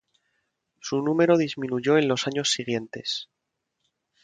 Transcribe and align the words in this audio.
Su 0.79 0.99
número 1.03 1.37
disminuyó 1.37 1.95
en 1.99 2.07
los 2.07 2.25
años 2.25 2.49
siguientes. 2.49 3.29